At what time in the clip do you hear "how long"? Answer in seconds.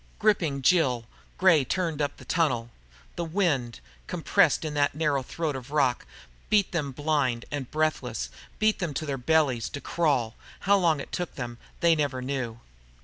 10.61-10.99